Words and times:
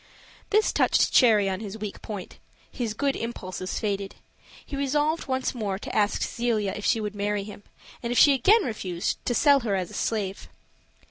This 0.49 0.73
touched 0.73 1.11
Cherry 1.13 1.47
on 1.47 1.59
his 1.59 1.77
weak 1.77 2.01
point 2.01 2.39
his 2.71 2.95
good 2.95 3.15
impulses 3.15 3.77
faded; 3.79 4.15
he 4.65 4.75
resolved 4.75 5.27
once 5.27 5.53
more 5.53 5.77
to 5.77 5.95
ask 5.95 6.23
Zelia 6.23 6.73
if 6.75 6.83
she 6.85 6.99
would 6.99 7.13
marry 7.13 7.43
him, 7.43 7.61
and 8.01 8.11
if 8.11 8.17
she 8.17 8.33
again 8.33 8.63
refused, 8.63 9.23
to 9.27 9.35
sell 9.35 9.59
her 9.59 9.75
as 9.75 9.91
a 9.91 9.93
slave. 9.93 10.49